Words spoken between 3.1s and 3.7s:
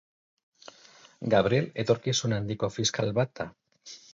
bat da.